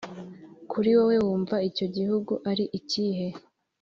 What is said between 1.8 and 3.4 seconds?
gihugu ari ikihe?